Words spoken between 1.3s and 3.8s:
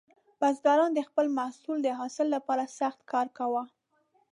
محصول د حاصل لپاره سخت کار کاوه.